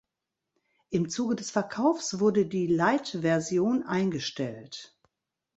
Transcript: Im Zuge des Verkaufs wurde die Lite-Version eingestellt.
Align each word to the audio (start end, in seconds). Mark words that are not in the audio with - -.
Im 0.89 1.09
Zuge 1.11 1.35
des 1.35 1.51
Verkaufs 1.51 2.19
wurde 2.19 2.47
die 2.47 2.65
Lite-Version 2.65 3.83
eingestellt. 3.83 4.97